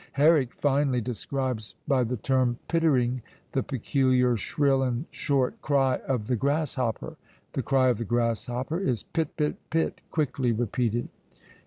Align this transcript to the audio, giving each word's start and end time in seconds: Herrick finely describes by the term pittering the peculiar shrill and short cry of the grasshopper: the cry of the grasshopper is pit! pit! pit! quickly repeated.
Herrick 0.13 0.55
finely 0.55 0.99
describes 0.99 1.75
by 1.87 2.03
the 2.03 2.17
term 2.17 2.57
pittering 2.67 3.21
the 3.51 3.61
peculiar 3.61 4.35
shrill 4.35 4.81
and 4.81 5.05
short 5.11 5.61
cry 5.61 5.97
of 6.07 6.25
the 6.25 6.35
grasshopper: 6.35 7.17
the 7.53 7.61
cry 7.61 7.89
of 7.89 7.99
the 7.99 8.03
grasshopper 8.05 8.79
is 8.79 9.03
pit! 9.03 9.37
pit! 9.37 9.57
pit! 9.69 10.01
quickly 10.09 10.51
repeated. 10.53 11.07